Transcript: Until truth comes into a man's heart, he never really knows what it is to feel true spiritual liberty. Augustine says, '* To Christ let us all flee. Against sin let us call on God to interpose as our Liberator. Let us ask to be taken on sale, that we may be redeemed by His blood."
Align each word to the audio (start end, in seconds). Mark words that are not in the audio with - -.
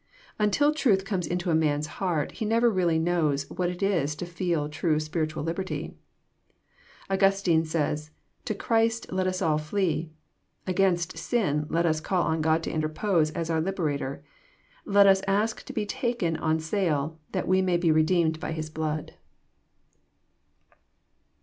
Until 0.39 0.73
truth 0.73 1.05
comes 1.05 1.27
into 1.27 1.51
a 1.51 1.53
man's 1.53 1.85
heart, 2.01 2.31
he 2.31 2.43
never 2.43 2.71
really 2.71 2.97
knows 2.97 3.47
what 3.51 3.69
it 3.69 3.83
is 3.83 4.15
to 4.15 4.25
feel 4.25 4.67
true 4.67 4.99
spiritual 4.99 5.43
liberty. 5.43 5.93
Augustine 7.07 7.65
says, 7.65 8.09
'* 8.27 8.45
To 8.45 8.55
Christ 8.55 9.11
let 9.13 9.27
us 9.27 9.43
all 9.43 9.59
flee. 9.59 10.09
Against 10.65 11.19
sin 11.19 11.67
let 11.69 11.85
us 11.85 12.01
call 12.01 12.23
on 12.23 12.41
God 12.41 12.63
to 12.63 12.71
interpose 12.71 13.29
as 13.33 13.51
our 13.51 13.61
Liberator. 13.61 14.23
Let 14.85 15.05
us 15.05 15.21
ask 15.27 15.63
to 15.65 15.71
be 15.71 15.85
taken 15.85 16.35
on 16.35 16.59
sale, 16.59 17.19
that 17.31 17.47
we 17.47 17.61
may 17.61 17.77
be 17.77 17.91
redeemed 17.91 18.39
by 18.39 18.53
His 18.53 18.71
blood." 18.71 19.13